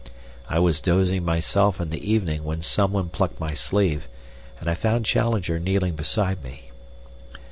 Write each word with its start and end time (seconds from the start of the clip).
I 0.49 0.57
was 0.57 0.81
dozing 0.81 1.23
myself 1.23 1.79
in 1.79 1.91
the 1.91 2.11
evening 2.11 2.43
when 2.43 2.63
someone 2.63 3.09
plucked 3.09 3.39
my 3.39 3.53
sleeve, 3.53 4.07
and 4.59 4.67
I 4.67 4.73
found 4.73 5.05
Challenger 5.05 5.59
kneeling 5.59 5.93
beside 5.95 6.43
me. 6.43 6.71